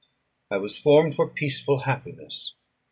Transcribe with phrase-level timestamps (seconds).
[0.49, 2.55] I was formed for peaceful happiness.